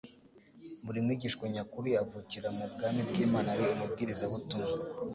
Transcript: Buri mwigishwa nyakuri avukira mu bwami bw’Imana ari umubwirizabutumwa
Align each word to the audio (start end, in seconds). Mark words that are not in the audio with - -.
Buri 0.85 0.99
mwigishwa 1.05 1.45
nyakuri 1.53 1.89
avukira 2.03 2.47
mu 2.57 2.65
bwami 2.73 3.01
bw’Imana 3.09 3.47
ari 3.55 3.63
umubwirizabutumwa 3.75 4.71